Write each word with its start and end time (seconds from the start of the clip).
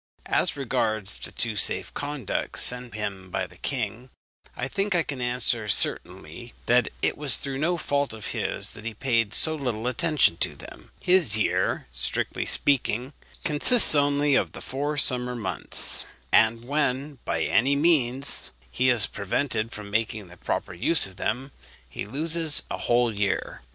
As 0.25 0.57
regards 0.57 1.19
the 1.19 1.31
two 1.31 1.55
safe 1.55 1.93
conducts 1.93 2.63
sent 2.63 2.95
him 2.95 3.29
by 3.29 3.45
the 3.45 3.57
king, 3.59 4.09
I 4.57 4.67
think 4.67 4.95
I 4.95 5.03
can 5.03 5.21
answer 5.21 5.67
certainly 5.67 6.55
that 6.65 6.89
it 7.03 7.19
was 7.19 7.37
through 7.37 7.59
no 7.59 7.77
fault 7.77 8.11
of 8.11 8.29
his 8.33 8.71
that 8.71 8.83
he 8.83 8.95
paid 8.95 9.35
so 9.35 9.53
little 9.53 9.85
attention 9.85 10.37
to 10.37 10.55
them. 10.55 10.89
His 10.99 11.37
year, 11.37 11.85
strictly 11.91 12.47
speaking, 12.47 13.13
consists 13.43 13.93
only 13.93 14.33
of 14.33 14.53
the 14.53 14.61
four 14.61 14.97
summer 14.97 15.35
months; 15.35 16.03
and 16.31 16.65
when 16.65 17.19
by 17.23 17.43
any 17.43 17.75
means 17.75 18.49
he 18.71 18.89
is 18.89 19.05
prevented 19.05 19.71
from 19.71 19.91
making 19.91 20.29
the 20.29 20.37
proper 20.37 20.73
use 20.73 21.05
of 21.05 21.17
them, 21.17 21.51
he 21.87 22.07
loses 22.07 22.63
a 22.71 22.77
whole 22.79 23.13
year. 23.13 23.61